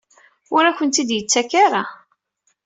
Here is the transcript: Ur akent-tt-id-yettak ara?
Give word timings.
Ur 0.55 0.63
akent-tt-id-yettak 0.69 1.51
ara? 1.65 1.83